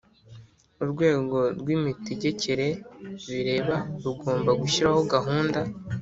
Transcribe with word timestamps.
urwego 0.83 1.37
rw 1.59 1.67
imitegekere 1.77 2.67
bireba 3.29 3.77
rugomba 4.03 4.51
gushyiraho 4.61 5.01
gahunda 5.13 5.59